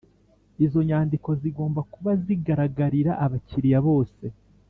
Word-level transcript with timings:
Izo 0.65 0.79
nyandiko 0.89 1.29
zigomba 1.41 1.81
kuba 1.93 2.11
zigaragarira 2.23 3.11
abakiliya 3.25 3.79
bose 3.87 4.23